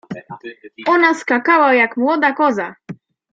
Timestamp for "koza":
2.33-2.75